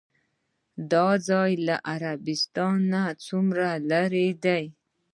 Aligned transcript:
دا 0.91 1.07
ځای 1.27 1.51
له 1.67 1.75
عربستان 1.91 2.75
نه 2.93 3.03
څومره 3.25 3.67
لرې 3.89 4.27
دی؟ 4.43 4.65